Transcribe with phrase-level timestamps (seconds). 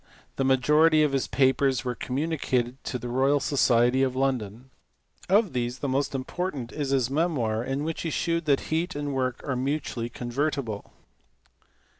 [0.37, 4.71] The majority of his papers were communicated to the Royal Society of London;
[5.29, 9.13] of these the most important is his memoir in which he shewed that heat and
[9.13, 10.91] work are mutually convertible.